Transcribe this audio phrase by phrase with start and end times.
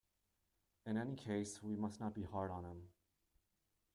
[0.87, 2.89] In any case we must not be hard on him.